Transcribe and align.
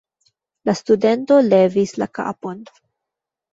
La 0.69 0.73
studento 0.79 1.37
levis 1.51 1.95
la 2.05 2.09
kapon. 2.21 2.67